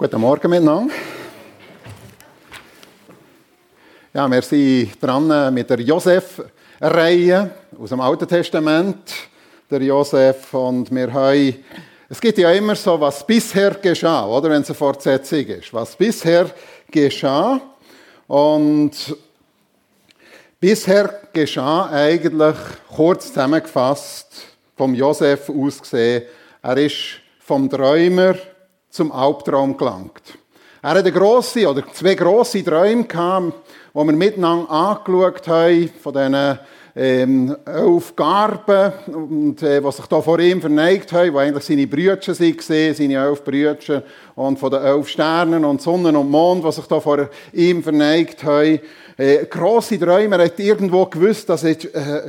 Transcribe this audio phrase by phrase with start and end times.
[0.00, 0.94] Guten Morgen miteinander.
[4.14, 9.12] Ja, wir sind dran mit der Josef-Reihe aus dem Alten Testament.
[9.68, 11.64] Der Josef und wir haben,
[12.08, 15.74] es gibt ja immer so, was bisher geschah, oder, wenn es eine Fortsetzung ist.
[15.74, 16.48] Was bisher
[16.88, 17.60] geschah
[18.28, 18.92] und
[20.60, 22.56] bisher geschah eigentlich
[22.94, 24.46] kurz zusammengefasst
[24.76, 26.22] vom Josef aus gesehen,
[26.62, 28.36] er ist vom Träumer
[28.90, 30.38] zum Albtraum gelangt.
[30.82, 33.52] Er hatte grosse oder zwei grosse Träume gehabt,
[33.92, 36.58] die wir miteinander angeschaut haben, von diesen
[36.94, 41.86] ähm, elf Garben, und, äh, die sich da vor ihm verneigt haben, die eigentlich seine
[41.86, 44.02] Brüder waren, seine elf Brüder,
[44.34, 48.42] und von den elf Sternen und Sonnen und Mond, die sich da vor ihm verneigt
[48.42, 48.80] haben.
[49.16, 51.76] Äh, grosse Träume, er hat irgendwo gewusst, dass äh,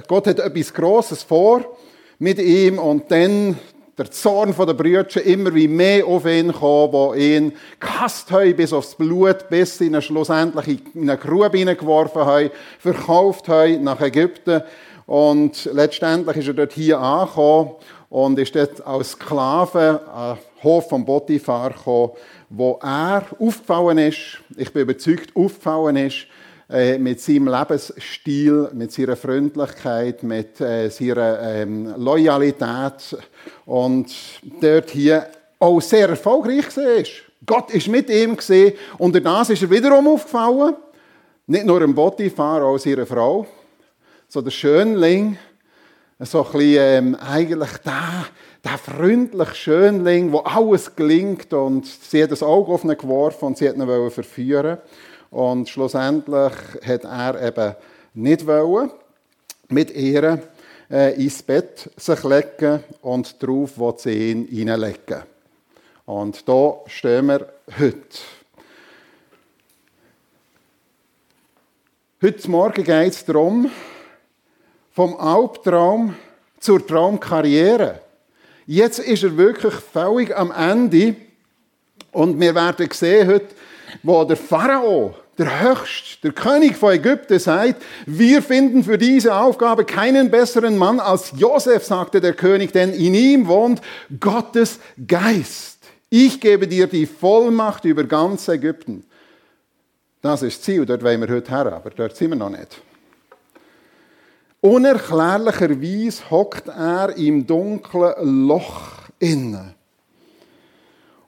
[0.08, 1.78] Gott hat etwas Grosses vor
[2.20, 3.58] mit ihm und dann
[4.00, 8.72] der Zorn der Brüder immer wie mehr auf ihn kam, die ihn gehasst haben bis
[8.72, 14.62] aufs Blut, bis sie ihn schlussendlich in eine Grube hineingeworfen haben, verkauft haben nach Ägypten.
[15.06, 17.72] Und letztendlich ist er dort hier angekommen
[18.10, 22.12] und ist dort als Sklave am Hof von Potiphar gekommen,
[22.50, 26.26] wo er aufgefallen ist, ich bin überzeugt, aufgefallen ist,
[26.72, 33.18] äh, mit seinem Lebensstil, mit seiner Freundlichkeit, mit äh, seiner ähm, Loyalität
[33.66, 34.14] und
[34.62, 37.04] dort hier auch sehr erfolgreich war.
[37.44, 40.76] Gott ist mit ihm gesehen und das ist er wiederum aufgefallen.
[41.48, 43.48] Nicht nur im Botifar, auch seiner Frau.
[44.28, 45.40] So der Schönling,
[46.20, 48.26] so ein bisschen, ähm, eigentlich der,
[48.64, 53.68] der freundliche Schönling, wo alles gelingt und sie hat das Auge ihn geworfen und sie
[53.68, 54.78] hat ihn verführen
[55.32, 56.54] und schlussendlich
[56.86, 57.76] hat er eben
[58.14, 58.92] nicht wollen,
[59.70, 60.42] mit ihr
[60.90, 65.24] äh, ins Bett sich legen und darauf will sie ihn hineinlegen.
[66.06, 67.48] Und da stehen wir
[67.80, 68.20] heute.
[72.22, 73.70] Heute Morgen geht es darum,
[74.92, 76.16] vom Albtraum
[76.60, 78.02] zur Traumkarriere.
[78.66, 81.16] Jetzt ist er wirklich völlig am Ende
[82.12, 83.48] und wir werden sehen heute,
[84.04, 89.86] wo der Pharao, der Höchst, der König von Ägypten, sagt, wir finden für diese Aufgabe
[89.86, 93.82] keinen besseren Mann als Josef, sagte der König, denn in ihm wohnt
[94.20, 95.80] Gottes Geist.
[96.10, 99.06] Ich gebe dir die Vollmacht über ganz Ägypten.
[100.22, 102.82] Das ist das Ziel, dort wollen wir heute her, aber dort sind wir noch nicht.
[104.62, 109.76] Unerklärlicherweise hockt er im dunklen Loch inne.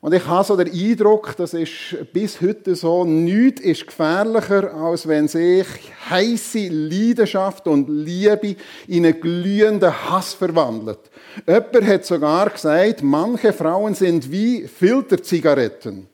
[0.02, 5.08] Und ich habe so den Eindruck, das ist bis heute so, nichts ist gefährlicher, als
[5.08, 5.68] wenn sich
[6.10, 8.56] heiße Leidenschaft und Liebe
[8.88, 11.12] in einen glühenden Hass verwandelt.
[11.48, 16.08] Jemand hat sogar gesagt, manche Frauen sind wie Filterzigaretten.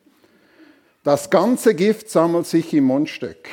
[1.05, 3.47] Das ganze Gift sammelt sich im Mundstück.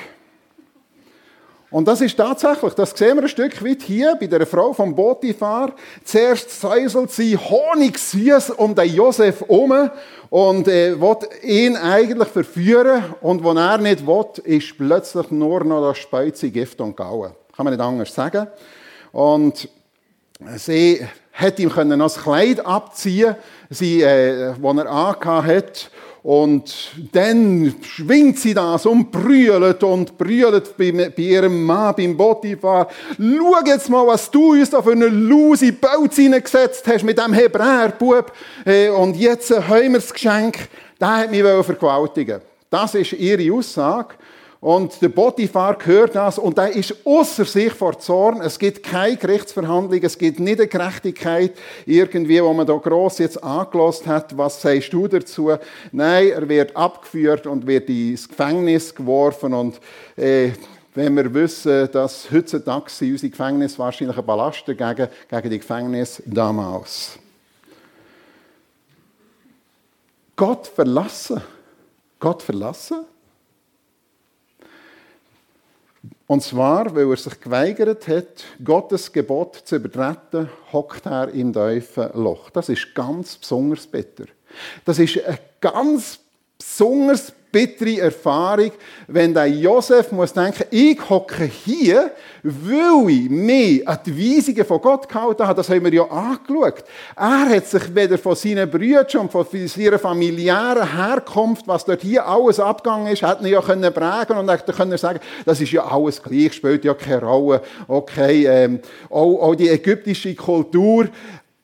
[1.74, 4.94] Und das ist tatsächlich, das sehen wir ein Stück weit hier bei der Frau vom
[4.94, 5.72] Botifar.
[6.04, 9.90] Zuerst säuselt sie honigsüß um den Josef um
[10.30, 13.02] und äh, will ihn eigentlich verführen.
[13.20, 17.32] Und was er nicht will, ist plötzlich nur noch das Speizi, Gift und Gauen.
[17.56, 18.46] Kann man nicht anders sagen.
[19.10, 19.68] Und
[20.54, 23.34] sie hat ihm noch das Kleid abziehen,
[23.68, 25.90] sie, äh, das er angehabt hat.
[26.24, 32.88] Und dann schwingt sie das und brüllt und brüllt bei, ihrem Mann, beim Botifar.
[33.18, 37.34] Schau jetzt mal, was du uns da für eine lose Baut hineingesetzt hast mit dem
[37.34, 38.32] Hebräerbub.
[38.64, 40.66] Äh, und jetzt haben wir das Geschenk.
[40.98, 42.40] Der hat mich vergewaltigen
[42.70, 44.14] Das ist ihre Aussage.
[44.64, 48.40] Und der Potiphar hört das und er ist außer sich vor Zorn.
[48.40, 51.52] Es gibt keine Gerichtsverhandlung, es gibt nicht eine Gerechtigkeit
[51.84, 54.34] irgendwie, wo man da gross jetzt angelost hat.
[54.38, 55.50] Was sagst du dazu?
[55.92, 59.78] Nein, er wird abgeführt und wird ins Gefängnis geworfen und
[60.16, 60.52] äh,
[60.94, 67.18] wenn wir wissen, dass heutzutage unsere Gefängnisse wahrscheinlich ein Ballast dagegen, gegen die Gefängnisse damals.
[70.34, 71.42] Gott verlassen.
[72.18, 73.04] Gott verlassen?
[76.26, 82.10] Und zwar, weil er sich geweigert hat, Gottes Gebot zu übertreten, hockt er im tiefen
[82.14, 82.48] Loch.
[82.50, 84.24] Das ist ganz besonders bitter.
[84.84, 86.18] Das ist ein ganz
[86.64, 88.72] besonders bittere Erfahrung,
[89.06, 92.10] wenn der Josef muss denken, ich hocke hier,
[92.42, 95.54] weil ich mich an die Weisungen von Gott gehalten habe.
[95.54, 96.82] Das haben wir ja angeschaut.
[97.14, 102.26] Er hat sich weder von seinen Brüdern und von seiner familiären Herkunft, was dort hier
[102.26, 105.84] alles abgegangen ist, hat er ja können prägen und hätte können sagen, das ist ja
[105.84, 107.62] alles gleich, spielt ja keine Rolle.
[107.86, 108.80] Okay, ähm,
[109.10, 111.06] auch, auch die ägyptische Kultur.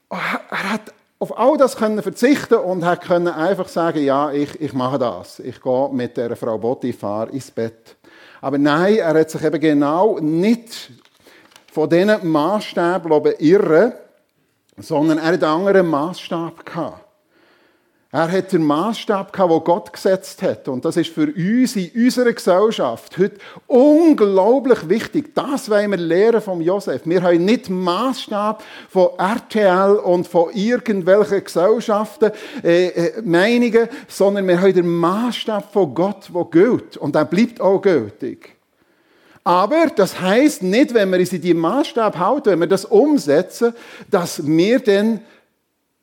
[0.09, 4.73] Er hat auf all das können verzichten und hat können einfach sagen, ja, ich, ich
[4.73, 5.39] mache das.
[5.39, 7.97] Ich gehe mit der Frau Botifar ins Bett.
[8.41, 10.91] Aber nein, er hat sich eben genau nicht
[11.71, 13.93] von diesen Maßstäben irren
[14.83, 17.05] sondern er hat einen anderen Maßstab gehabt.
[18.13, 20.67] Er hat den Maßstab gehabt, den Gott gesetzt hat.
[20.67, 23.37] Und das ist für uns in unserer Gesellschaft heute
[23.69, 25.33] unglaublich wichtig.
[25.33, 27.03] Das wollen wir lernen vom Josef.
[27.05, 32.33] Wir haben nicht Maßstab von RTL und von irgendwelchen Gesellschaften,
[32.65, 36.97] äh, äh, Meinungen, sondern wir haben den Maßstab von Gott, der gilt.
[36.97, 38.57] Und er bleibt auch gültig.
[39.45, 43.73] Aber das heißt nicht, wenn wir uns in die Maßstab halten, wenn wir das umsetzen,
[44.11, 45.21] dass wir dann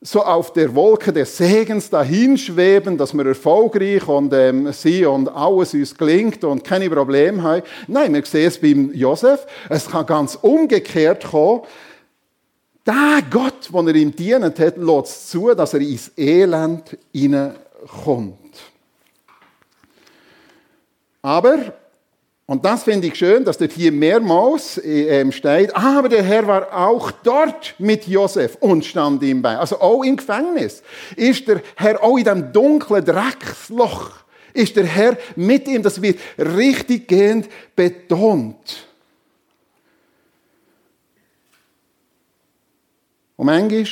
[0.01, 5.73] so auf der Wolke des Segens dahinschweben, dass wir erfolgreich und ähm, sie und alles
[5.73, 7.63] uns gelingt und keine Probleme haben.
[7.87, 9.47] Nein, wir sehen es beim Josef.
[9.69, 11.61] Es kann ganz umgekehrt kommen.
[12.85, 18.37] Der Gott, den er ihm dient hat, lässt zu, dass er ins Elend hineinkommt.
[21.21, 21.73] Aber
[22.47, 26.75] und das finde ich schön, dass dort hier mehrmals ähm, steht, aber der Herr war
[26.75, 29.57] auch dort mit Josef und stand ihm bei.
[29.57, 30.81] Also auch im Gefängnis
[31.15, 34.11] ist der Herr auch in dem dunklen Drecksloch
[34.57, 35.83] ist der Herr mit ihm.
[35.83, 38.87] Das wird richtig gehend betont.
[43.35, 43.85] Und manchmal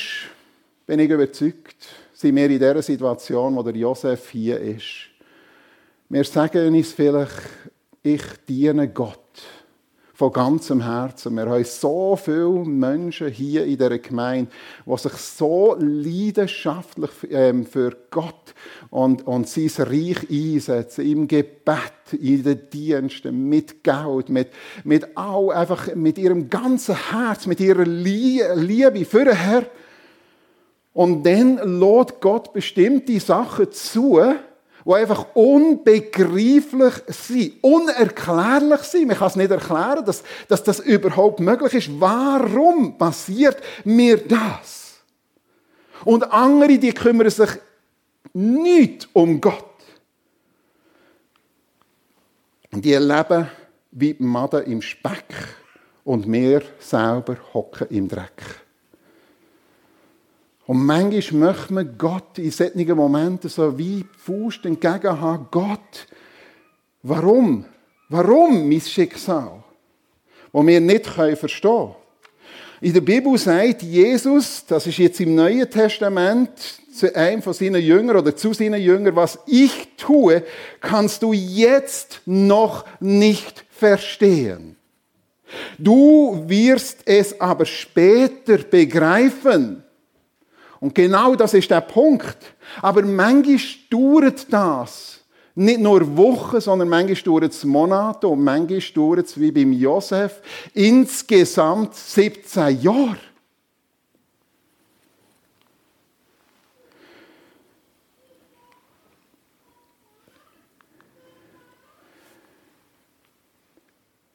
[0.88, 1.75] bin ich überzeugt,
[2.13, 5.10] sind wir in der Situation, wo der Josef hier ist.
[6.10, 7.44] Wir sagen uns vielleicht,
[8.06, 9.19] ich diene Gott
[10.13, 11.36] von ganzem Herzen.
[11.36, 14.50] Wir haben so viele Menschen hier in dieser Gemeinde,
[14.86, 18.54] die sich so leidenschaftlich ähm, für Gott
[18.92, 24.50] und, und sein Reich einsetzen, im Gebet, in den Diensten, mit Geld, mit,
[24.84, 29.66] mit all, einfach mit ihrem ganzen Herz, mit ihrer Liebe für den Herrn.
[30.94, 34.22] Und dann lädt Gott bestimmte Sachen zu,
[34.86, 39.08] die einfach unbegreiflich sind, unerklärlich sind.
[39.08, 42.00] Man kann es nicht erklären, dass, dass das überhaupt möglich ist.
[42.00, 44.94] Warum passiert mir das?
[46.04, 47.50] Und andere, die kümmern sich
[48.34, 49.66] nicht um Gott.
[52.72, 53.50] Und die leben
[53.92, 55.34] wie Maden im Speck
[56.04, 58.65] und wir selber hocken im Dreck.
[60.68, 65.48] Und manchmal möchte man Gott in solchen Momenten so wie Faust entgegen haben.
[65.52, 66.08] Gott,
[67.04, 67.66] warum?
[68.10, 69.64] Warum mein Schicksal?
[70.52, 71.96] Wo wir nicht verstehen können.
[72.82, 76.52] In der Bibel sagt Jesus, das ist jetzt im Neuen Testament,
[76.94, 80.44] zu einem von seinen Jüngern oder zu seinen Jüngern, was ich tue,
[80.82, 84.78] kannst du jetzt noch nicht verstehen.
[85.78, 89.85] Du wirst es aber später begreifen.
[90.86, 92.38] Und genau das ist der Punkt.
[92.80, 93.58] Aber manchmal
[93.90, 95.20] dauert das
[95.56, 100.44] nicht nur Wochen, sondern manchmal dauert es Monate und manchmal dauert es wie beim Josef
[100.76, 103.18] insgesamt 17 Jahre.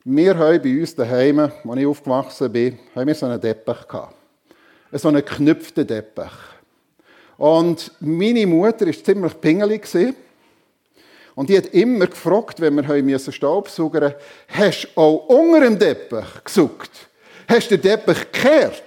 [0.03, 4.19] Wir haben bei uns daheim, als ich aufgewachsen bin, haben wir so einen Teppich gehabt
[4.98, 6.32] so einen geknüpften Teppich.
[7.37, 9.88] Und meine Mutter war ziemlich pingelig.
[11.34, 16.44] Und die hat immer gefragt, wenn wir Staubsauger mussten, hast du auch unter dem Teppich
[16.44, 16.91] gesucht?
[17.48, 18.84] Hast du den Teppich gekehrt?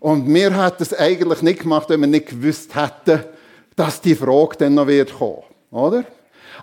[0.00, 3.24] Und wir hätten es eigentlich nicht gemacht, wenn wir nicht gewusst hätten,
[3.74, 5.42] dass die Frage dann noch wird kommen.
[5.70, 6.04] Oder?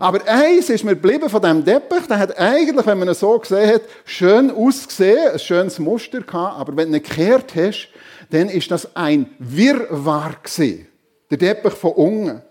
[0.02, 3.38] Aber eins ist mir geblieben von diesem Teppich, der hat eigentlich, wenn man ihn so
[3.38, 7.88] gesehen hat, schön ausgesehen, ein schönes Muster gehabt, aber wenn du ihn gekehrt hast,
[8.32, 10.88] dann ist das ein Wirrwarr gewesen.
[11.30, 12.42] Der Teppich von unten.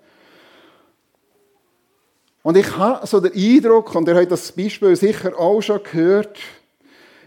[2.45, 6.39] Und ich habe so den Eindruck, und ihr habt das Beispiel sicher auch schon gehört,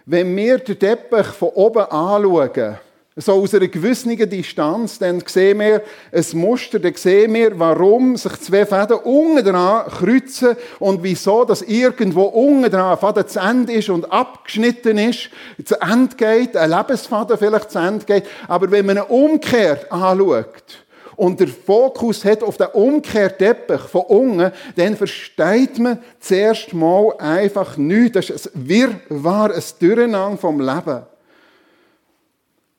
[0.05, 2.79] wenn wir den Teppich von oben anschauen,
[3.15, 8.39] so aus einer gewissen Distanz, dann sehen wir ein Muster, dann sehen wir, warum sich
[8.41, 13.73] zwei Fäden unten dran kreuzen und wieso das irgendwo unten dran ein Faden zu Ende
[13.73, 15.29] ist und abgeschnitten ist,
[15.63, 18.25] zu Ende geht, ein Lebensfaden vielleicht zu Ende geht.
[18.47, 20.83] Aber wenn man ihn umkehrt anschaut
[21.15, 27.77] und der Fokus hat auf den Umkehrteppich von unten, dann versteht man zuerst mal einfach
[27.77, 28.13] nichts.
[28.13, 31.12] Das ist ein Wirrwarr, ein Durcheinander vom Leben.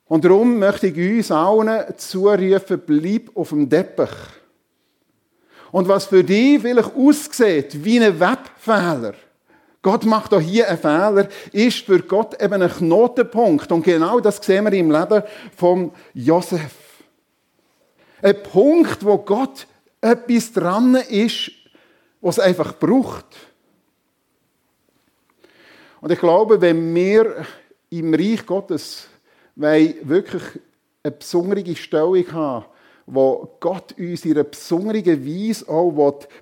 [0.07, 4.09] Und darum möchte ich uns allen zurufen, bleib auf dem Teppich.
[5.71, 9.15] Und was für dich vielleicht aussieht wie ein Webfehler,
[9.81, 13.71] Gott macht auch hier einen Fehler, ist für Gott eben ein Knotenpunkt.
[13.71, 15.21] Und genau das sehen wir im Leben
[15.55, 16.73] von Josef.
[18.21, 19.67] Ein Punkt, wo Gott
[20.01, 21.51] etwas dran ist,
[22.19, 23.25] was es einfach braucht.
[26.01, 27.45] Und ich glaube, wenn wir
[27.91, 29.07] im Reich Gottes
[29.55, 30.43] wirklich
[31.03, 32.65] eine besondere Stellung haben
[33.07, 35.91] wo Gott uns in einer besonderen Weise auch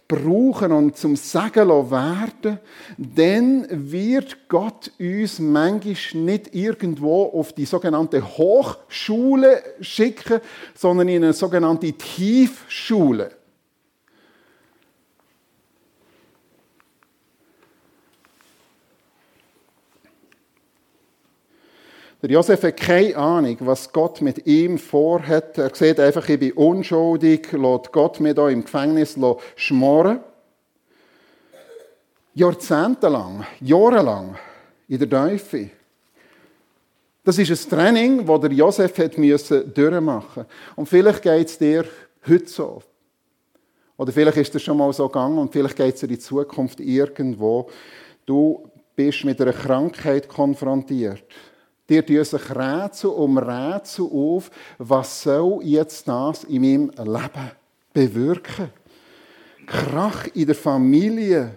[0.08, 2.60] brauchen und zum Sagen werden
[2.98, 10.39] dann wird Gott uns manchmal nicht irgendwo auf die sogenannte Hochschule schicken,
[10.74, 13.32] sondern in eine sogenannte Tiefschule.
[22.24, 25.58] Der Josef hat keine Ahnung, was Gott mit ihm vorhat.
[25.58, 29.20] Er sieht einfach, ich bin unschuldig, lässt Gott mich hier im Gefängnis
[29.58, 30.22] schmoren.
[32.34, 34.38] Jahrzehntelang, jahrelang
[34.88, 35.70] in der Teufel.
[37.25, 40.46] Das ist ein Training, das der Josef hat durchmachen
[40.77, 41.84] Und vielleicht geht es dir
[42.25, 42.82] heute so.
[43.98, 46.80] Oder vielleicht ist es schon mal so gegangen und vielleicht geht es dir in Zukunft
[46.80, 47.70] irgendwo.
[48.25, 48.63] Du
[48.96, 51.25] bist mit einer Krankheit konfrontiert.
[51.89, 57.51] Dir tun sich Rätsel um Rätsel auf, was soll jetzt das in meinem Leben
[57.91, 58.69] bewirken?
[59.65, 61.55] Krach in der Familie,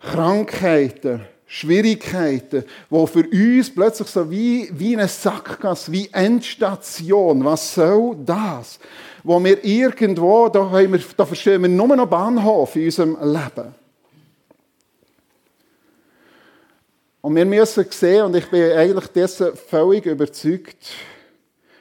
[0.00, 8.16] Krankheiten, Schwierigkeiten, wo für uns plötzlich so wie, wie eine Sackgasse, wie Endstation, was soll
[8.24, 8.78] das?
[9.22, 13.74] Wo wir irgendwo, da, wir, da verstehen wir nur noch Bahnhof in unserem Leben.
[17.24, 20.76] Und wir müssen sehen, und ich bin eigentlich dessen völlig überzeugt,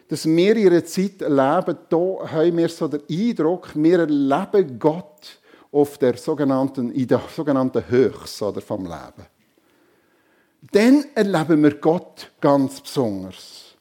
[0.07, 5.41] dass wir in einer Zeit leben, da haben wir so den Eindruck, wir erleben Gott
[5.69, 9.27] auf der sogenannten, in der sogenannten Höchst oder vom Leben.
[10.71, 13.75] Dann erleben wir Gott ganz besonders.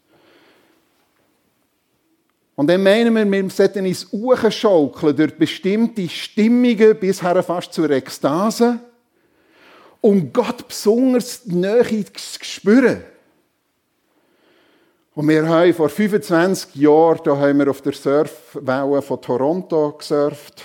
[2.57, 4.09] Und dann meinen wir, wir sollten uns
[4.53, 8.81] schaukeln durch bestimmte Stimmungen bis fast zur Ekstase
[10.03, 13.05] um Gott besonders näher zu spüren.
[15.15, 20.65] Und wir haben vor 25 Jahren, da haben wir auf der Surfwelle von Toronto gesurft.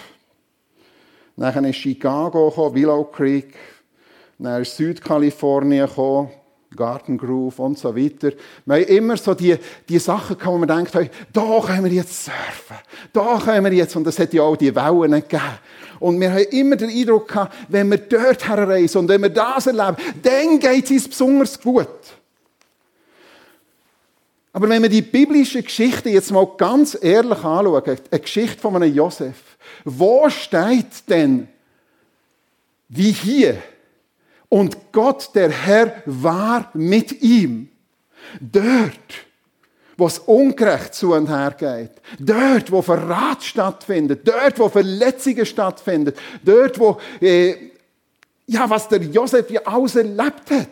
[1.35, 3.53] Dann ist Chicago Willow Creek.
[4.39, 6.29] Dann ist Südkalifornien gekommen,
[6.75, 8.31] Garden Groove und so weiter.
[8.65, 9.57] Wir haben immer so die,
[9.87, 12.77] die Sachen gehabt, wo wir denkt, hey, da können wir jetzt surfen.
[13.13, 15.59] Da können wir jetzt, und es hat ja auch die Wellen gegeben.
[15.99, 19.67] Und wir haben immer den Eindruck gehabt, wenn wir dort herreisen und wenn wir das
[19.67, 21.87] erleben, dann geht es uns besonders gut.
[24.53, 28.93] Aber wenn wir die biblische Geschichte jetzt mal ganz ehrlich anschauen, eine Geschichte von einem
[28.93, 29.35] Josef,
[29.85, 31.47] wo steht denn,
[32.89, 33.61] wie hier,
[34.49, 37.69] und Gott, der Herr, war mit ihm.
[38.39, 39.27] Dort
[39.97, 41.89] wo es ungerecht zu und her geht.
[42.19, 44.27] Dort, wo Verrat stattfindet.
[44.27, 46.13] Dort, wo Verletzungen stattfinden.
[46.43, 47.71] Dort, wo, äh,
[48.45, 50.67] ja, was der Josef ja alles erlebt hat.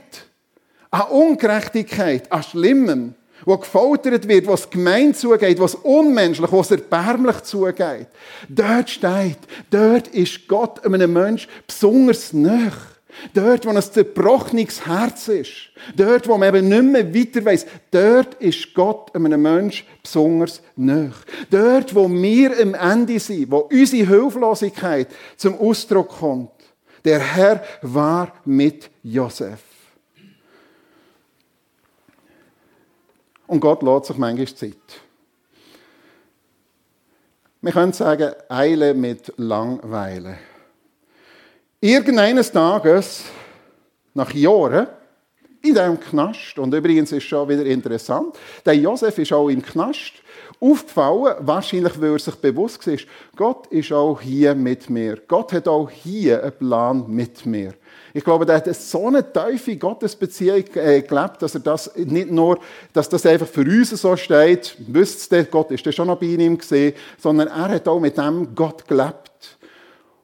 [0.91, 3.15] An Ungerechtigkeit, an Schlimmem.
[3.43, 8.07] Wo gefoltert wird, wo es gemein zugeht, wo es unmenschlich, wo es erbärmlich zugeht.
[8.47, 9.37] Dort steht,
[9.69, 12.71] dort ist Gott einem Menschen besonders nahe.
[13.33, 15.69] Dort, wo ein zerbrochenes Herz ist.
[15.95, 17.65] Dort, wo man eben nicht mehr weiter weiss.
[17.91, 21.11] Dort ist Gott einem Menschen besonders nahe.
[21.49, 25.07] Dort, wo wir am Ende sind, wo unsere Hilflosigkeit
[25.37, 26.51] zum Ausdruck kommt.
[27.03, 29.59] Der Herr war mit Josef.
[33.47, 34.75] Und Gott lässt sich manchmal Zeit.
[37.61, 40.37] Wir können sagen, Eile mit Langweile.
[41.81, 43.25] Irgendeines Tages,
[44.13, 44.87] nach Jahren,
[45.61, 50.13] in diesem Knast, und übrigens ist schon wieder interessant, der Josef ist auch im Knast
[50.61, 52.97] aufgefallen, wahrscheinlich weil er sich bewusst war,
[53.35, 55.21] Gott ist auch hier mit mir.
[55.27, 57.73] Gott hat auch hier einen Plan mit mir.
[58.13, 62.59] Ich glaube, der hat so eine tiefe Gottesbeziehung äh, gelebt, dass er das nicht nur,
[62.93, 66.93] dass das einfach für uns so steht, wüsste Gott ist schon noch bei ihm gesehen,
[67.17, 69.31] sondern er hat auch mit dem Gott gelebt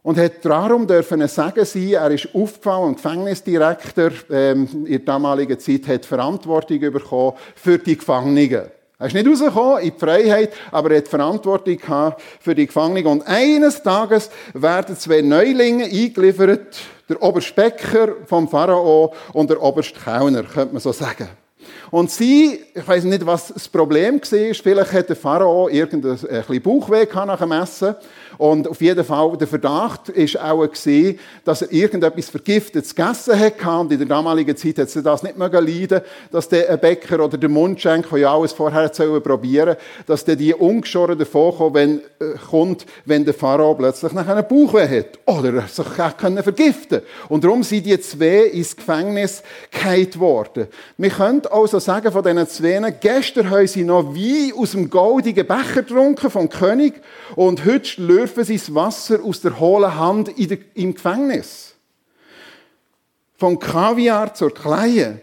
[0.03, 5.59] und hat darum dürfen sagen sein, er ist aufgefallen und Gefängnisdirektor ähm, in der damaligen
[5.59, 8.71] Zeit hat Verantwortung bekommen für die Gefangenen.
[8.97, 13.07] Er ist nicht rausgekommen in die Freiheit, aber er hat Verantwortung gehabt für die Gefangenen.
[13.07, 16.77] Und eines Tages werden zwei Neulinge eingeliefert,
[17.09, 21.29] der Oberst Becker vom Pharao und der Oberst Kauner, könnte man so sagen.
[21.89, 26.61] Und sie, ich weiß nicht, was das Problem war, vielleicht hat der Pharao irgendein ein
[26.61, 27.95] Bauchweh nach dem Essen.
[28.37, 33.65] Und auf jeden Fall, der Verdacht war auch, gewesen, dass er irgendetwas Vergiftetes gegessen hat.
[33.65, 37.37] Und in der damaligen Zeit hat sie das nicht mögen leiden, dass der Bäcker oder
[37.37, 38.89] der Mundschenk, der ja alles vorher
[39.21, 44.27] probieren dass der die ungeschoren davon kommt, wenn, äh, kommt, wenn der Pharao plötzlich nach
[44.27, 45.19] einem Bauchweh hat.
[45.25, 50.67] Oder sich auch können vergiften Und darum sind die zwei ins Gefängnis gehalten worden.
[50.97, 55.45] Wir können also sagen von diesen zwei, gestern haben sie noch Wein aus dem goldigen
[55.45, 56.93] Becher getrunken vom König
[57.35, 61.73] und heute schlürfen sie das Wasser aus der hohlen Hand der, im Gefängnis.
[63.37, 65.21] Vom Kaviar zur Kleie.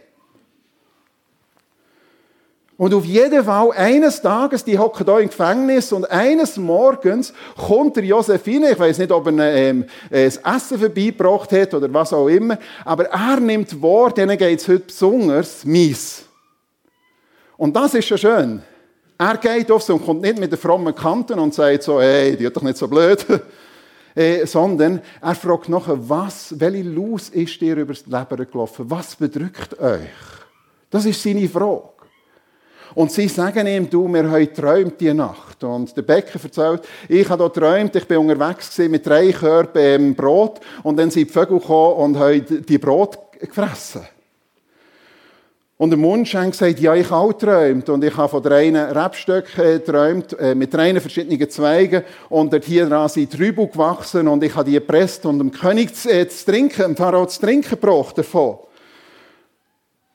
[2.77, 7.97] Und auf jeden Fall, eines Tages, die hocken da im Gefängnis und eines Morgens kommt
[7.97, 12.29] der Josephine, ich weiß nicht, ob er ähm, das Essen vorbeigebracht hat oder was auch
[12.29, 16.25] immer, aber er nimmt wahr, denen geht es heute besonders mies.
[17.57, 18.63] Und das ist schon schön.
[19.19, 22.49] Er geht auf und kommt nicht mit den frommen Kanten und sagt so, hey, die
[22.51, 23.27] doch nicht so blöd.
[24.15, 28.89] äh, sondern er fragt nachher, was, welche Luz ist dir übers Leben gelaufen?
[28.89, 30.09] Was bedrückt euch?
[30.91, 31.83] Das ist seine Frage.
[32.95, 35.63] Und sie sagen ihm, du, wir haben geträumt die Nacht.
[35.63, 40.61] Und der Bäcker erzählt, ich habe hier geträumt, ich bin unterwegs mit drei Körben Brot
[40.83, 44.03] und dann sind die Vögel gekommen und haben die Brot gefressen.
[45.79, 47.89] Und der Mundschenk sagt, ja, ich auch geträumt.
[47.89, 52.03] Und ich habe von drei Rebstöcken geträumt, äh, mit drei verschiedenen Zweigen.
[52.29, 54.27] Und dort hier dran sind Trübel gewachsen.
[54.27, 57.41] Und ich habe die gepresst und dem König zu, äh, zu trinken, dem Pharao zu
[57.41, 58.59] trinken gebracht davon.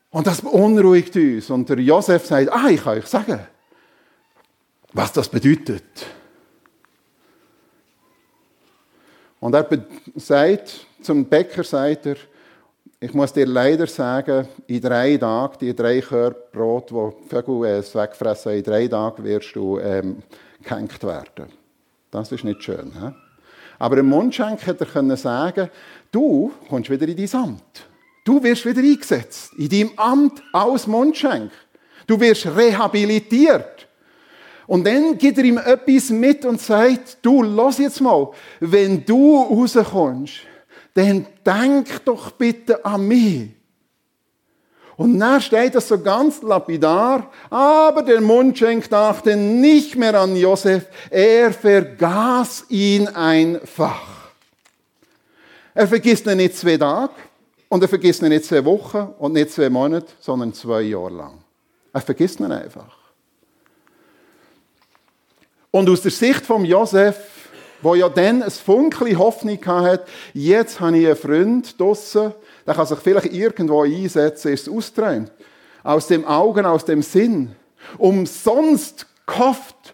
[0.10, 1.50] Und das beunruhigt uns.
[1.50, 3.39] Und der Josef sagt, ah, ich kann euch sagen,
[4.91, 5.84] was das bedeutet.
[9.39, 9.65] Und er
[10.15, 12.15] sagt, zum Bäcker sagt er,
[13.03, 17.83] ich muss dir leider sagen, in drei Tagen, die drei Körbe Brot, die Vögel äh,
[17.83, 20.24] wegfressen, in drei Tagen wirst du ähm,
[20.63, 21.48] gehängt werden.
[22.10, 22.93] Das ist nicht schön.
[22.93, 23.12] He?
[23.77, 25.69] Aber im Mundschenk hätte er sagen
[26.13, 27.86] du kommst wieder in dein Amt.
[28.24, 29.51] Du wirst wieder eingesetzt.
[29.57, 31.51] In deinem Amt als Mundschenk.
[32.07, 33.86] Du wirst rehabilitiert.
[34.65, 38.29] Und dann gibt er ihm etwas mit und sagt, du, lass jetzt mal,
[38.62, 40.36] wenn du rauskommst,
[40.93, 43.49] dann denk doch bitte an mich.
[44.95, 50.86] Und dann steht das so ganz lapidar, aber der Mundschenk dachte nicht mehr an Josef,
[51.10, 54.32] er vergaß ihn einfach.
[55.73, 57.13] Er vergisst ihn nicht zwei Tage
[57.69, 61.39] und er vergisst ihn nicht zwei Wochen und nicht zwei Monate, sondern zwei Jahre lang.
[61.91, 62.95] Er vergisst ihn einfach.
[65.71, 67.15] Und aus der Sicht von Josef
[67.84, 72.34] wo ja dann ein Funkel Hoffnung hatte, jetzt habe ich einen Freund draussen,
[72.65, 75.32] der kann sich vielleicht irgendwo einsetzen, ist es austräumt.
[75.84, 77.56] Aus dem Augen, aus dem Sinn.
[77.98, 79.93] Umsonst gehofft,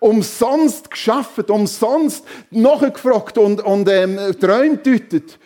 [0.00, 5.38] umsonst geschafft, umsonst nachgefragt und, und ähm, Träume deutet.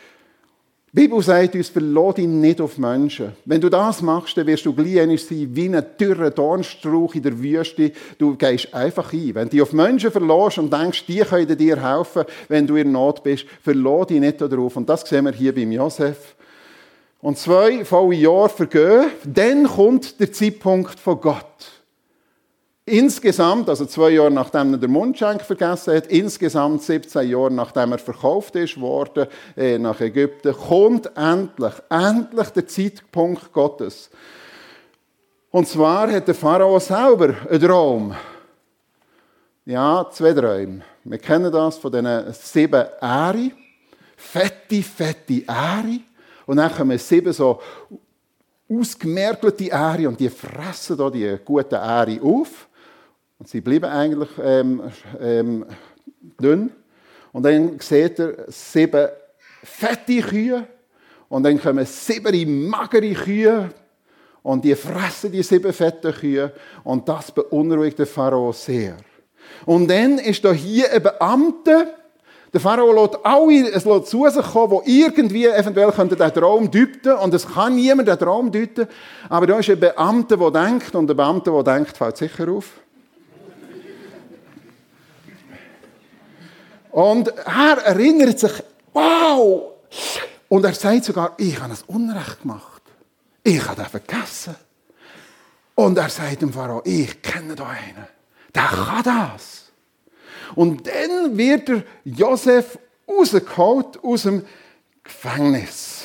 [0.95, 3.33] Die Bibel sagt uns, verlass dich nicht auf Menschen.
[3.47, 7.43] Wenn du das machst, dann wirst du gleich sein wie ein dürrer Dornstrauch in der
[7.43, 7.93] Wüste.
[8.19, 9.35] Du gehst einfach ein.
[9.35, 12.93] Wenn du dich auf Menschen verlässt und denkst, die können dir helfen, wenn du in
[12.93, 14.77] Not bist, verlass dich nicht darauf.
[14.77, 16.35] Und das sehen wir hier beim Josef.
[17.23, 21.82] Und zwei volle Jahre vergehen, dann kommt der Zeitpunkt von Gott.
[22.85, 27.99] Insgesamt, also zwei Jahre nachdem er den Mundschenk vergessen hat, insgesamt 17 Jahre nachdem er
[27.99, 34.11] verkauft ist worden äh, nach Ägypten, kommt endlich, endlich der Zeitpunkt Gottes.
[35.53, 38.17] Und zwar hat der Pharao selber einen Traum.
[39.65, 40.83] Ja, zwei Träume.
[41.05, 43.53] Wir kennen das von diesen sieben Ähren.
[44.17, 46.03] Fette, fette Ähren.
[46.47, 47.61] Und dann kommen sieben so
[48.69, 52.69] ausgemergelte Ähren und die fressen da die guten Ähren auf.
[53.43, 54.83] Und sie bleiben eigentlich ähm,
[55.21, 55.67] ähm,
[56.41, 56.71] dünn.
[57.33, 59.09] Und dann seht ihr sieben
[59.65, 60.65] fette Kühe.
[61.29, 63.71] Und dann kommen sieben magere Kühe.
[64.45, 66.53] Und die fressen die sieben fetten Kühe.
[66.85, 68.99] Und das beunruhigt den Pharao sehr.
[69.67, 71.89] Und dann ist da hier ein Beamter,
[72.53, 77.19] der Pharao lässt alle es lässt zu sich kommen, die irgendwie eventuell den Traum deuten
[77.21, 78.87] Und es kann niemand den Traum deuten.
[79.29, 80.95] Aber da ist ein Beamter, der denkt.
[80.95, 82.83] Und der Beamte, der denkt, fällt sicher auf.
[86.93, 88.53] Und er erinnert sich,
[88.93, 89.73] wow!
[90.49, 92.83] Und er sagt sogar, ich habe das Unrecht gemacht.
[93.43, 94.55] Ich habe das vergessen.
[95.75, 98.07] Und er sagt dem Pharao, ich kenne da einen.
[98.55, 99.73] Der kann das.
[100.55, 102.79] Und dann wird er Josef
[103.09, 104.45] rausgeholt aus dem
[105.03, 106.02] Gefängnis.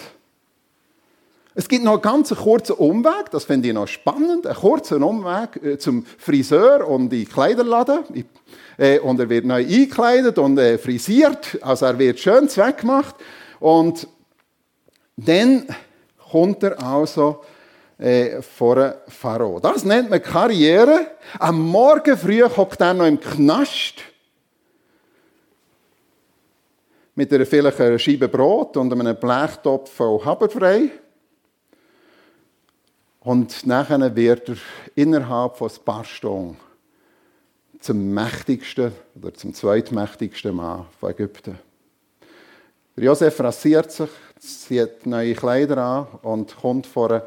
[1.60, 5.56] Es gibt noch einen ganz kurzen Umweg, das finde ich noch spannend, einen kurzen Umweg
[5.64, 8.26] äh, zum Friseur und in Kleiderladen.
[8.78, 13.16] Äh, und er wird neu eingekleidet und äh, frisiert, also er wird schön zweckgemacht.
[13.60, 14.08] Und
[15.16, 15.66] dann
[16.30, 17.44] kommt er also
[18.56, 19.60] vor einem Pharao.
[19.60, 21.08] Das nennt man Karriere.
[21.40, 23.96] Am Morgen früh hockt er noch im Knast
[27.16, 30.92] mit einer vielleicht Scheibe Brot und einem Blechtopf voll Haberfrei.
[33.20, 34.58] Und nachher wird er
[34.96, 36.58] innerhalb von ein paar Stunden
[37.80, 41.60] zum mächtigsten oder zum zweitmächtigsten Mann von Ägypten.
[42.96, 47.22] Josef rasiert sich, zieht neue Kleider an und kommt vor einen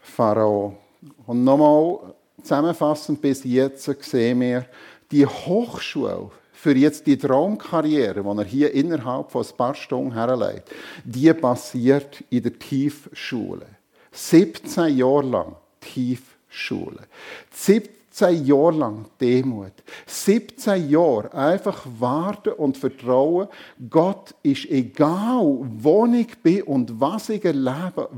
[0.00, 0.78] Pharao.
[1.26, 4.66] Und nochmal zusammenfassend bis jetzt sehen wir,
[5.10, 10.70] die Hochschule für jetzt die Traumkarriere, die er hier innerhalb von ein paar Stunden herleitet,
[11.04, 13.66] die passiert in der Tiefschule.
[14.12, 17.06] 17 Jahre lang Tiefschule.
[17.52, 19.72] 17 Jahre lang Demut.
[20.06, 23.48] 17 Jahre einfach warten und vertrauen.
[23.88, 28.08] Gott ist egal, wo ich bin und was ich erlebe,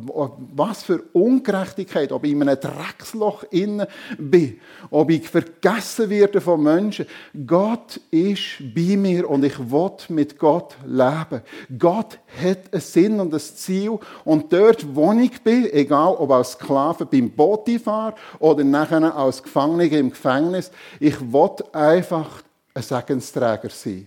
[0.54, 3.86] was für Ungerechtigkeit, ob ich in einem Drecksloch innen
[4.18, 4.58] bin,
[4.90, 7.06] ob ich vergessen werde von Menschen.
[7.46, 11.42] Gott ist bei mir und ich will mit Gott leben.
[11.78, 16.52] Gott hat einen Sinn und ein Ziel und dort, wo ich bin, egal ob als
[16.52, 22.42] Sklave beim Bootifahrer oder nachher als Gefangener im Gefängnis, ich will einfach
[22.74, 24.06] ein Segensträger sein.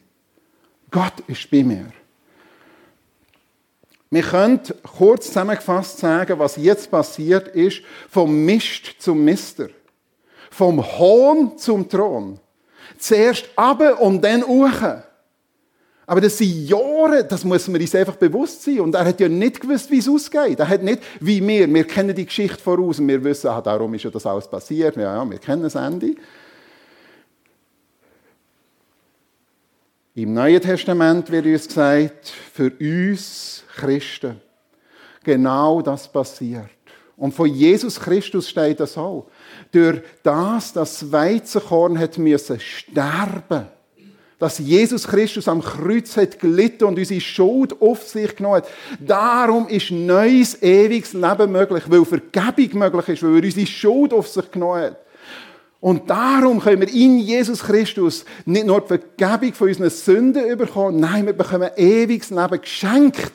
[0.92, 1.92] Gott ist bei mir.
[4.10, 4.62] Wir können
[4.98, 9.70] kurz zusammengefasst sagen, was jetzt passiert ist, vom Mist zum Mister.
[10.52, 12.40] Vom Hohn zum Thron.
[12.98, 15.04] Zuerst ab und dann hoch.
[16.08, 18.82] Aber das sind Jahre, das muss man uns einfach bewusst sein.
[18.82, 20.60] Und er hat ja nicht gewusst, wie es ausgeht.
[20.60, 23.94] Er hat nicht, wie wir, wir kennen die Geschichte voraus und wir wissen, ah, darum
[23.96, 24.96] ist ja das alles passiert.
[24.98, 26.16] Ja, ja, wir kennen das Ende.
[30.14, 34.40] Im Neuen Testament wird uns gesagt, für uns Christen,
[35.24, 36.70] genau das passiert.
[37.18, 39.28] Und von Jesus Christus steht das auch.
[39.72, 43.68] Durch das, das Weizenkorn hat müssen sterben
[44.40, 48.68] dass Jesus Christus am Kreuz hat gelitten und unsere Schuld auf sich genommen hat.
[49.00, 54.28] Darum ist neues, ewiges Leben möglich, weil Vergebung möglich ist, weil er unsere Schuld auf
[54.28, 54.98] sich genommen hat.
[55.80, 61.00] Und darum können wir in Jesus Christus nicht nur die Vergebung von unseren Sünden bekommen,
[61.00, 63.32] nein, wir bekommen ewiges Leben geschenkt.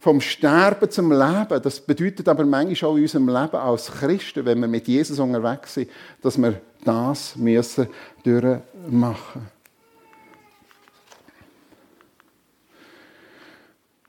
[0.00, 4.60] Vom Sterben zum Leben, das bedeutet aber manchmal auch in unserem Leben als Christen, wenn
[4.60, 5.90] wir mit Jesus unterwegs sind,
[6.22, 7.88] dass wir das müssen
[8.24, 9.56] durchmachen.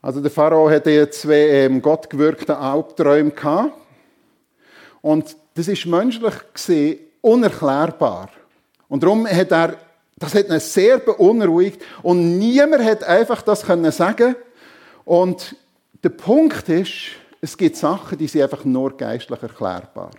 [0.00, 3.72] Also der Pharao hatte zwei ähm, gottgewirkte Albträume gehabt.
[5.02, 8.30] Und das ist menschlich gesehen unerklärbar.
[8.88, 9.76] Und darum hat er,
[10.16, 14.36] das hat ihn sehr beunruhigt und niemand hat einfach das können sagen.
[15.04, 15.56] Und
[16.02, 20.10] der Punkt ist, es gibt Sachen, die sind einfach nur geistlich erklärbar.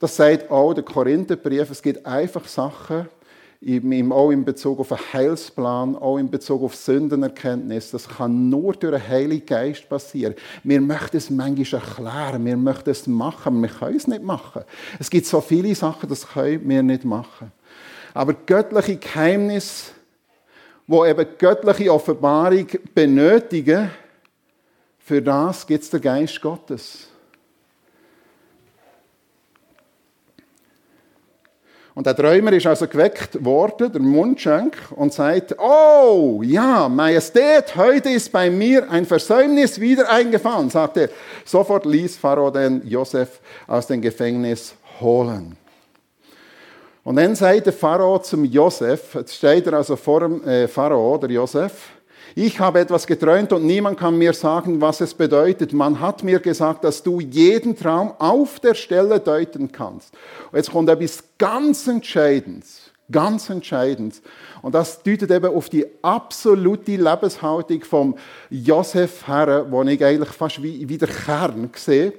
[0.00, 1.70] Das sagt auch der Korintherbrief.
[1.70, 3.06] Es gibt einfach Sachen,
[4.10, 7.90] auch in Bezug auf einen Heilsplan, auch in Bezug auf Sündenerkenntnis.
[7.90, 10.34] Das kann nur durch den Heiligen Geist passieren.
[10.64, 14.62] Wir möchten es manchmal erklären, wir möchten es machen, aber wir können es nicht machen.
[14.98, 17.52] Es gibt so viele Sachen, das können wir nicht machen.
[18.14, 19.90] Aber göttliche Geheimnisse,
[20.86, 23.90] wo eben göttliche Offenbarung benötigen,
[24.98, 27.09] für das gibt es den Geist Gottes.
[32.00, 38.08] Und der Träumer ist also geweckt worden, der Mundschenk, und sagt, oh, ja, Majestät, heute
[38.08, 41.10] ist bei mir ein Versäumnis wieder eingefallen, sagt er.
[41.44, 45.58] Sofort ließ Pharao den Josef aus dem Gefängnis holen.
[47.04, 51.18] Und dann sagt der Pharao zum Josef, jetzt steht er also vor dem äh, Pharao,
[51.18, 51.90] der Josef,
[52.34, 55.72] ich habe etwas geträumt und niemand kann mir sagen, was es bedeutet.
[55.72, 60.14] Man hat mir gesagt, dass du jeden Traum auf der Stelle deuten kannst.
[60.50, 62.90] Und jetzt kommt etwas ganz Entscheidendes.
[63.10, 64.22] Ganz entscheidend.
[64.62, 68.14] Und das deutet eben auf die absolute Lebenshaltung vom
[68.50, 72.12] Josef her, wo ich eigentlich fast wie, wie der Kern sehe.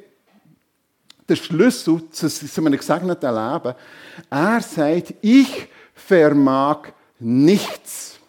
[1.29, 3.75] Der Schlüssel zu, zu einem gesegneten Leben.
[4.29, 8.19] Er sagt, ich vermag nichts.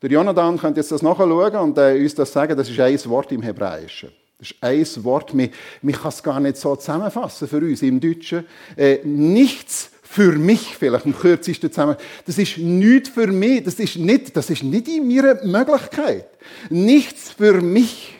[0.00, 3.32] Der Jonathan könnte jetzt das nachschauen und äh, uns das sagen, das ist ein Wort
[3.32, 4.10] im Hebräischen.
[4.38, 5.48] Das ist ein Wort, man,
[5.82, 8.44] man kann es gar nicht so zusammenfassen für uns im Deutschen.
[8.76, 11.96] Äh, nichts für mich vielleicht im kürzesten zusammen.
[12.24, 13.64] Das ist nichts für mich.
[13.64, 16.28] Das ist nicht, das ist nicht in meiner Möglichkeit.
[16.70, 18.14] Nichts für mich.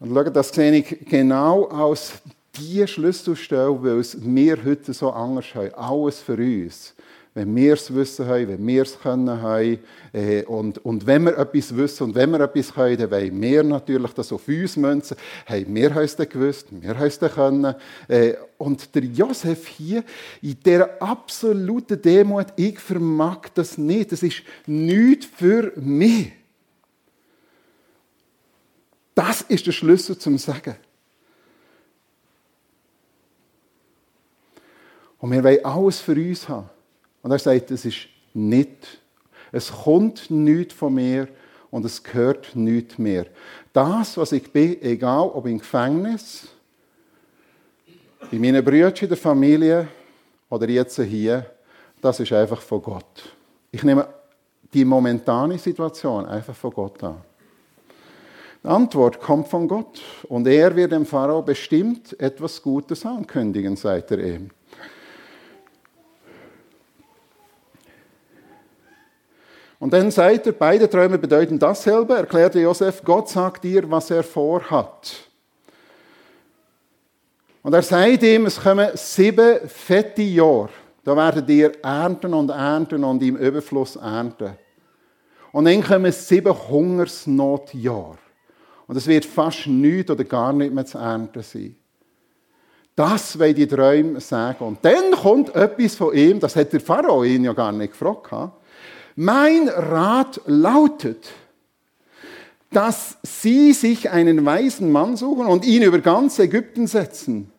[0.00, 2.14] Und schau, das sehe ich genau aus
[2.58, 5.74] die Schlüsselstelle, weil es wir heute so anders haben.
[5.74, 6.94] Alles für uns
[7.38, 9.78] wenn wir es wissen haben, wenn wir es können haben.
[10.12, 13.62] Äh, und, und wenn wir etwas wissen und wenn wir etwas können, dann wollen wir
[13.62, 15.16] natürlich das auf uns münzen.
[15.46, 17.74] Hey, wir haben es dann gewusst, wir haben es dann können.
[18.08, 20.02] Äh, und der Josef hier,
[20.42, 24.10] in dieser absoluten Demut, ich vermag das nicht.
[24.10, 26.32] Das ist nichts für mich.
[29.14, 30.74] Das ist der Schlüssel zum Sagen.
[35.18, 36.68] Und wir wollen alles für uns haben.
[37.22, 39.00] Und er sagt, es ist nicht,
[39.52, 41.28] es kommt nichts von mir
[41.70, 43.26] und es gehört nichts mehr.
[43.72, 46.48] Das, was ich bin, egal ob im Gefängnis,
[48.30, 49.88] bei meinen Brüdern in der Familie
[50.48, 51.46] oder jetzt hier,
[52.00, 53.36] das ist einfach von Gott.
[53.70, 54.08] Ich nehme
[54.72, 57.16] die momentane Situation einfach von Gott an.
[58.62, 64.10] Die Antwort kommt von Gott und er wird dem Pharao bestimmt etwas Gutes ankündigen, sagt
[64.10, 64.50] er ihm.
[69.78, 74.24] Und dann sagt er, beide Träume bedeuten dasselbe, erklärte Josef, Gott sagt dir, was er
[74.24, 75.28] vorhat.
[77.62, 80.70] Und er sagt ihm, es kommen sieben fette Jahre.
[81.04, 84.56] Da werdet ihr ernten und ernten und im Überfluss ernten.
[85.52, 88.18] Und dann kommen sieben Hungersnotjahre.
[88.86, 91.76] Und es wird fast nichts oder gar nicht mehr zu ernten sein.
[92.96, 94.64] Das will die Träume sagen.
[94.64, 98.52] Und dann kommt etwas von ihm, das hat der Pharao ihn ja gar nicht gefragt.
[99.20, 101.30] Mein Rat lautet,
[102.70, 107.50] dass Sie sich einen weisen Mann suchen und ihn über ganz Ägypten setzen,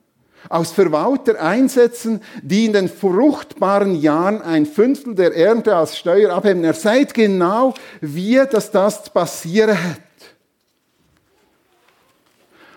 [0.48, 6.64] aus Verwalter einsetzen, die in den fruchtbaren Jahren ein Fünftel der Ernte als Steuer abheben.
[6.64, 10.00] Er seid genau, wie das das passieren hat.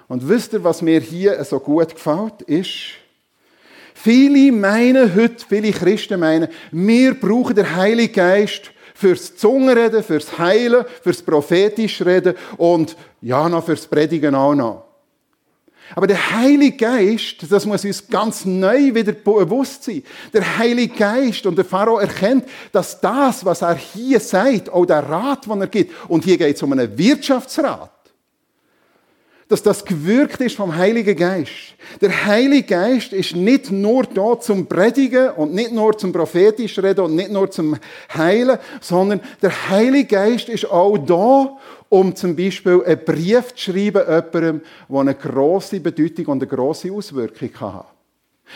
[0.08, 2.96] Und wisst ihr, was mir hier so gut gefällt, ist,
[3.94, 8.71] Viele meinen heute, viele Christen meinen, wir brauchen den Heiligen Geist
[9.02, 14.84] fürs Zungenreden, fürs Heilen, fürs prophetisch Reden und ja, noch fürs Predigen auch noch.
[15.96, 20.04] Aber der Heilige Geist, das muss uns ganz neu wieder bewusst sein.
[20.32, 25.00] Der Heilige Geist und der Pharao erkennt, dass das, was er hier sagt, auch der
[25.00, 27.90] Rat, den er gibt, und hier geht es um einen Wirtschaftsrat,
[29.52, 31.74] dass das gewirkt ist vom Heiligen Geist.
[32.00, 37.04] Der Heilige Geist ist nicht nur da zum Predigen und nicht nur zum prophetisch reden
[37.04, 37.76] und nicht nur zum
[38.14, 41.58] Heilen, sondern der Heilige Geist ist auch da,
[41.90, 46.90] um zum Beispiel einen Brief zu schreiben jemandem, der eine grosse Bedeutung und eine grosse
[46.90, 47.84] Auswirkung kann.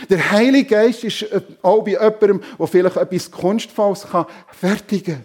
[0.09, 1.27] Der Heilige Geist ist
[1.61, 4.07] auch bei jemandem, der vielleicht etwas Kunstvolles
[4.51, 5.25] fertigen kann.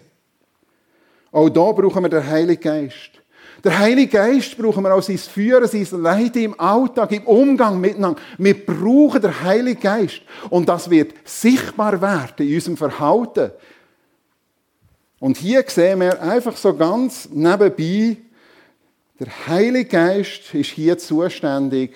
[1.32, 3.21] Auch da brauchen wir den Heiligen Geist.
[3.64, 8.20] Der Heilige Geist brauchen wir auch sein Führen, sein Leiden im Alltag, im Umgang miteinander.
[8.36, 10.22] Wir brauchen den Heiligen Geist.
[10.50, 13.52] Und das wird sichtbar werden in unserem Verhalten.
[15.20, 18.16] Und hier sehen wir einfach so ganz nebenbei,
[19.20, 21.94] der Heilige Geist ist hier zuständig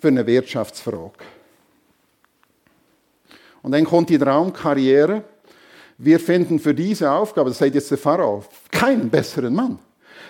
[0.00, 1.24] für eine Wirtschaftsfrage.
[3.62, 5.24] Und dann kommt die Traumkarriere.
[5.96, 9.80] Wir finden für diese Aufgabe, das sagt jetzt der Pharao, keinen besseren Mann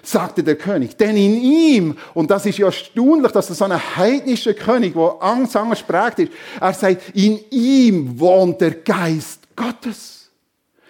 [0.02, 0.96] sagte der König.
[0.96, 5.16] Denn in ihm, und das ist ja erstaunlich, dass er so ein heidnischer König, der
[5.20, 5.56] Angst,
[5.86, 10.30] prägt ist, er sagt, in ihm wohnt der Geist Gottes.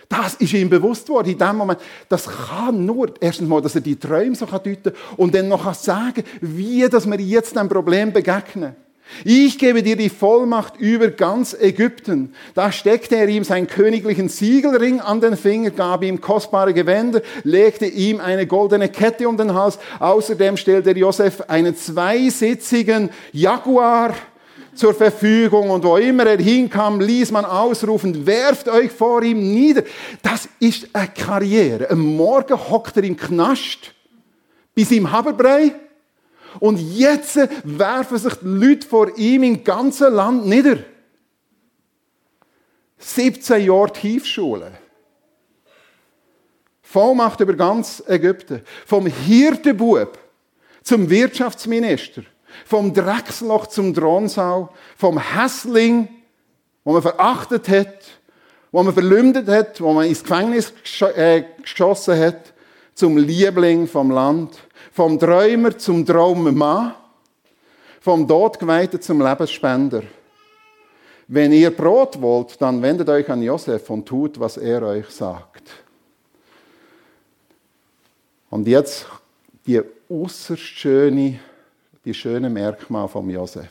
[0.08, 1.80] Das ist ihm bewusst worden in dem Moment.
[2.08, 5.74] Das kann nur, erstens mal, dass er die Träume so deuten kann und dann noch
[5.74, 8.74] sagen wie dass wir jetzt einem Problem begegnen.
[9.24, 12.34] Ich gebe dir die Vollmacht über ganz Ägypten.
[12.54, 17.86] Da steckte er ihm seinen königlichen Siegelring an den Finger, gab ihm kostbare Gewänder, legte
[17.86, 19.78] ihm eine goldene Kette um den Hals.
[19.98, 24.14] Außerdem stellte Josef einen zweisitzigen Jaguar
[24.74, 29.82] zur Verfügung und wo immer er hinkam, ließ man ausrufen, werft euch vor ihm nieder.
[30.22, 31.90] Das ist eine Karriere.
[31.90, 33.92] Am Morgen hockt er im Knast
[34.74, 35.72] bis im Haberbrei
[36.60, 40.78] und jetzt werfen sich die Leute vor ihm im ganzen Land nieder.
[42.98, 44.72] 17 Jahre Tiefschule.
[46.82, 48.62] Vollmacht über ganz Ägypten.
[48.86, 50.18] Vom Hirtenbub
[50.82, 52.22] zum Wirtschaftsminister.
[52.64, 54.70] Vom Drecksloch zum Thronsau.
[54.96, 56.08] Vom Hässling,
[56.84, 58.04] wo man verachtet hat,
[58.72, 60.72] wo man verleumdet hat, wo man ins Gefängnis
[61.14, 62.52] äh, geschossen hat,
[62.94, 64.58] zum Liebling vom Land
[64.92, 66.94] vom Träumer zum Traummann,
[68.00, 70.02] vom Todgeweihten zum Lebensspender.
[71.28, 75.70] wenn ihr Brot wollt, dann wendet euch an Josef und tut, was er euch sagt.
[78.50, 79.06] Und jetzt
[79.66, 81.38] die äußerst schöne,
[82.04, 83.68] die schöne Merkmal von Josef.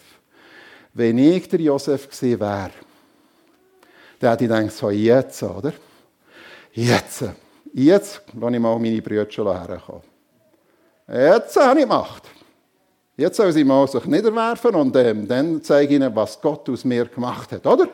[0.93, 2.69] Wenn ich der Josef gesehen wäre,
[4.19, 5.73] dann hätte ich gedacht, so jetzt, oder?
[6.73, 7.23] Jetzt,
[7.73, 9.25] jetzt lasse ich mal meine Brüder
[9.67, 10.16] herkommen.
[11.09, 12.23] Jetzt habe ich Macht.
[13.15, 16.85] Jetzt soll sie mal sich niederwerfen und ähm, dann zeige ich ihnen, was Gott aus
[16.85, 17.87] mir gemacht hat, oder?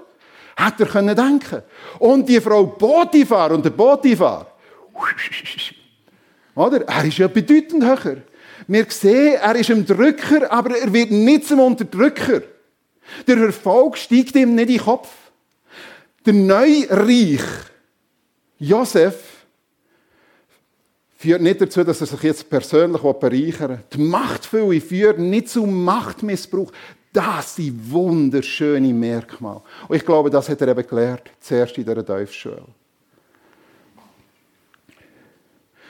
[0.55, 1.61] Hätte er können denken.
[1.99, 4.47] Und die Frau Botifar und der Botifar,
[6.55, 6.87] oder?
[6.87, 8.17] Er ist ja bedeutend höher.
[8.67, 12.41] Wir sehen, er ist ein Drücker, aber er wird nicht zum Unterdrücker.
[13.27, 15.09] Der Erfolg steigt ihm nicht in den Kopf.
[16.25, 17.41] Der neue Reich,
[18.59, 19.32] Josef,
[21.23, 23.79] führt nicht dazu, dass er sich jetzt persönlich bereichern will.
[23.93, 26.69] Die Machtfülle führt nicht zu Machtmissbrauch.
[27.13, 29.61] Das sind wunderschöne Merkmale.
[29.87, 32.65] Und ich glaube, das hat er eben gelernt, zuerst in dieser Teufelsschule.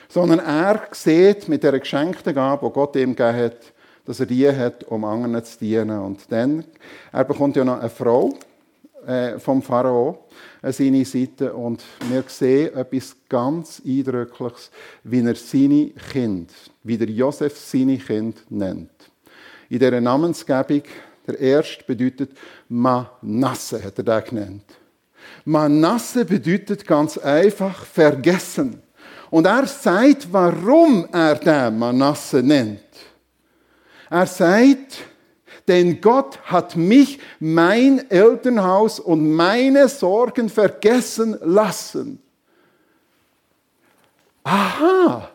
[0.08, 3.56] Sondern er sieht mit der geschenkten Gabe, die Gott ihm gegeben hat,
[4.04, 5.98] dass er die hat, um anderen zu dienen.
[5.98, 6.64] Und dann,
[7.10, 8.34] er bekommt ja noch eine Frau
[9.06, 10.26] äh, vom Pharao,
[10.62, 14.70] an seine Seite und wir sehen etwas ganz Eindrückliches,
[15.02, 16.50] wie er seine Kind,
[16.82, 18.90] wie der Josef seine Kind nennt.
[19.68, 20.82] In dieser Namensgebung,
[21.26, 22.32] der erste bedeutet
[22.68, 24.64] Manasse, hat er den genannt.
[25.44, 28.82] Manasse bedeutet ganz einfach vergessen.
[29.30, 32.80] Und er sagt, warum er den Manasse nennt.
[34.10, 34.98] Er sagt,
[35.66, 42.20] denn Gott hat mich, mein Elternhaus und meine Sorgen vergessen lassen.
[44.42, 45.30] Aha!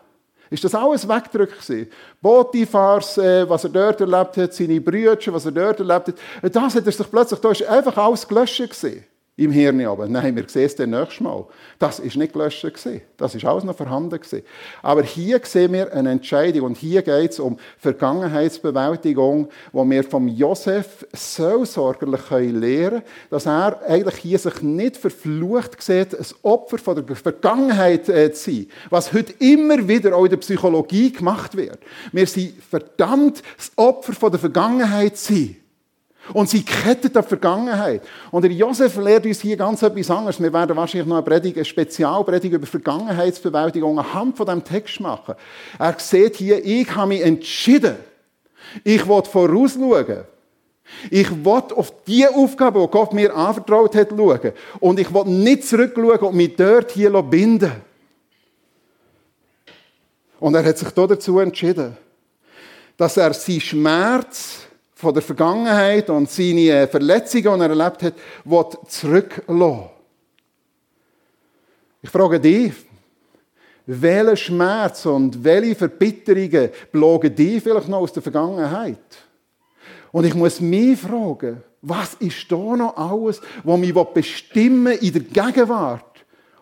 [0.50, 1.72] Ist das alles weggedrückt
[2.20, 6.74] Botifars, äh, was er dort erlebt hat, seine Brüder, was er dort erlebt hat, das
[6.74, 9.04] hat er sich plötzlich, da ist einfach alles gelöscht gewesen
[9.40, 10.06] im Hirn aber.
[10.06, 11.46] Nein, wir sehen es dann nächstes Mal.
[11.78, 13.00] Das ist nicht gelöscht gewesen.
[13.16, 14.42] Das ist alles noch vorhanden gewesen.
[14.82, 20.28] Aber hier sehen wir eine Entscheidung und hier geht es um Vergangenheitsbewältigung, wo wir vom
[20.28, 27.06] Josef so lernen können, dass er eigentlich hier sich nicht verflucht sieht, ein Opfer von
[27.06, 31.78] der Vergangenheit äh, zu sein, was heute immer wieder auch in der Psychologie gemacht wird.
[32.12, 35.56] Wir sind verdammt, das Opfer von der Vergangenheit zu sein.
[36.32, 38.02] Und sie kettet die Vergangenheit.
[38.30, 40.40] Und der Josef lehrt uns hier ganz etwas anderes.
[40.40, 45.34] Wir werden wahrscheinlich noch eine, Predigt, eine Spezialpredigt über Vergangenheitsbewältigung anhand von diesem Text machen.
[45.78, 47.96] Er sieht hier, ich habe mich entschieden.
[48.84, 50.24] Ich will vorausschauen.
[51.10, 54.52] Ich will auf die Aufgabe, die Gott mir anvertraut hat, schauen.
[54.78, 57.72] Und ich will nicht zurückschauen und mich dort hier binden.
[60.38, 61.96] Und er hat sich dazu entschieden,
[62.96, 64.69] dass er seinen Schmerz
[65.00, 68.14] von der Vergangenheit und seine äh, Verletzungen, die er erlebt hat,
[68.88, 69.88] zurücklassen
[72.02, 72.72] Ich frage dich,
[73.86, 78.98] welcher Schmerz und welche Verbitterungen plagen dich vielleicht noch aus der Vergangenheit?
[80.12, 85.22] Und ich muss mich fragen, was ist da noch alles, was mich bestimmen in der
[85.22, 86.09] Gegenwart?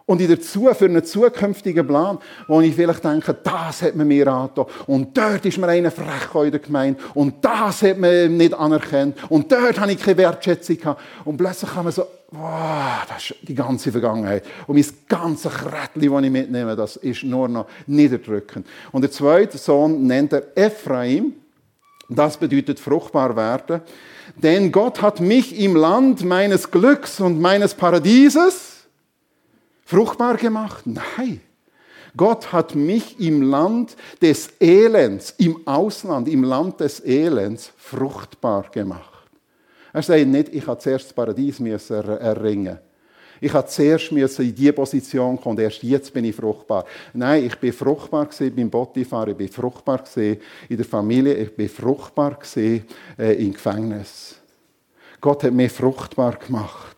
[0.08, 2.16] Und in dazu für einen zukünftigen Plan,
[2.46, 4.64] wo ich vielleicht denke, das hat man mir angetan.
[4.86, 6.98] Und dort ist mir einer frech in der Gemeinde.
[7.12, 9.18] Und das hat man nicht anerkannt.
[9.28, 11.02] Und dort habe ich keine Wertschätzung gehabt.
[11.26, 14.44] Und plötzlich kann man so, wow, das ist die ganze Vergangenheit.
[14.66, 18.66] Und mein ganzes Krättchen, das ich mitnehme, das ist nur noch niederdrückend.
[18.92, 21.34] Und der zweite Sohn nennt er Ephraim.
[22.08, 23.82] Das bedeutet fruchtbar werden.
[24.36, 28.77] Denn Gott hat mich im Land meines Glücks und meines Paradieses
[29.88, 30.84] fruchtbar gemacht?
[30.86, 31.40] Nein.
[32.14, 39.28] Gott hat mich im Land des Elends, im Ausland, im Land des Elends fruchtbar gemacht.
[39.92, 42.78] Er sagt nicht, ich habe zuerst das Paradies erringen.
[43.40, 46.84] Ich habe zuerst in diese Position kommen erst jetzt bin ich fruchtbar.
[47.14, 52.38] Nein, ich bin fruchtbar beim Botifar, ich bin fruchtbar in der Familie, ich bin fruchtbar
[52.56, 52.82] äh,
[53.16, 54.36] im Gefängnis.
[55.20, 56.97] Gott hat mich fruchtbar gemacht.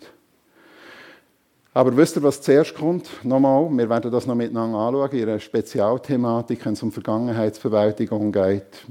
[1.73, 3.09] Aber wisst ihr, was zuerst kommt?
[3.25, 8.87] Nochmal, wir werden das noch miteinander anschauen, in einer Spezialthematik, wenn es um Vergangenheitsbewältigung geht.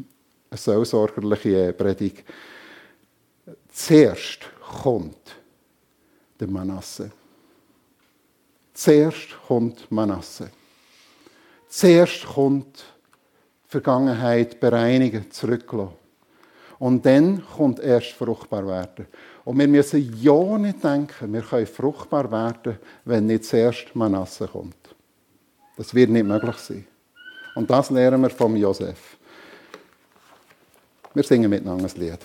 [0.50, 2.24] Eine seelsorgerliche Predigt.
[3.72, 4.40] Zuerst
[4.82, 5.36] kommt
[6.40, 7.12] der Manasse.
[8.74, 10.50] Zuerst kommt Manasse.
[11.68, 12.86] Zuerst kommt
[13.68, 15.94] Vergangenheit bereinigen, zurücklassen.
[16.80, 19.06] Und dann kommt erst fruchtbar werden.
[19.50, 24.76] Und wir müssen ja nicht denken, wir können fruchtbar werden, wenn nicht zuerst Manasse kommt.
[25.76, 26.86] Das wird nicht möglich sein.
[27.56, 29.18] Und das lernen wir vom Josef.
[31.16, 32.20] Wir singen miteinander ein Lied.